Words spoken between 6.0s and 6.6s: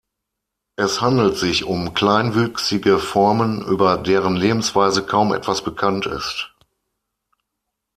ist.